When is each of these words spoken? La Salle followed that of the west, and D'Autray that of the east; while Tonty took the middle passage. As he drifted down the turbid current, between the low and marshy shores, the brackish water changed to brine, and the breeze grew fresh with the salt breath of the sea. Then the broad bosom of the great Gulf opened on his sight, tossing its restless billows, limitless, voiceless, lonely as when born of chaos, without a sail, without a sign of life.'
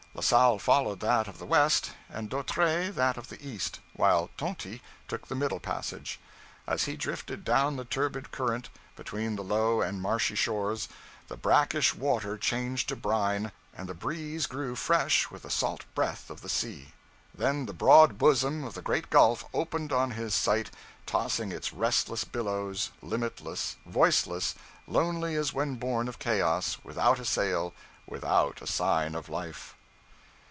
La 0.13 0.19
Salle 0.21 0.59
followed 0.59 0.99
that 0.99 1.29
of 1.29 1.39
the 1.39 1.45
west, 1.45 1.93
and 2.09 2.29
D'Autray 2.29 2.93
that 2.93 3.15
of 3.15 3.29
the 3.29 3.41
east; 3.47 3.79
while 3.93 4.29
Tonty 4.37 4.81
took 5.07 5.27
the 5.27 5.35
middle 5.35 5.61
passage. 5.61 6.19
As 6.67 6.83
he 6.83 6.97
drifted 6.97 7.45
down 7.45 7.77
the 7.77 7.85
turbid 7.85 8.29
current, 8.29 8.67
between 8.97 9.37
the 9.37 9.43
low 9.43 9.79
and 9.81 10.01
marshy 10.01 10.35
shores, 10.35 10.89
the 11.29 11.37
brackish 11.37 11.95
water 11.95 12.37
changed 12.37 12.89
to 12.89 12.97
brine, 12.97 13.53
and 13.73 13.87
the 13.87 13.93
breeze 13.93 14.47
grew 14.47 14.75
fresh 14.75 15.31
with 15.31 15.43
the 15.43 15.49
salt 15.49 15.85
breath 15.95 16.29
of 16.29 16.41
the 16.41 16.49
sea. 16.49 16.91
Then 17.33 17.65
the 17.65 17.73
broad 17.73 18.17
bosom 18.17 18.65
of 18.65 18.73
the 18.73 18.81
great 18.83 19.09
Gulf 19.09 19.45
opened 19.53 19.93
on 19.93 20.11
his 20.11 20.35
sight, 20.35 20.71
tossing 21.05 21.53
its 21.53 21.71
restless 21.71 22.25
billows, 22.25 22.91
limitless, 23.01 23.77
voiceless, 23.85 24.55
lonely 24.87 25.35
as 25.35 25.53
when 25.53 25.75
born 25.75 26.09
of 26.09 26.19
chaos, 26.19 26.77
without 26.83 27.17
a 27.17 27.25
sail, 27.25 27.73
without 28.05 28.61
a 28.61 28.67
sign 28.67 29.15
of 29.15 29.29
life.' 29.29 29.73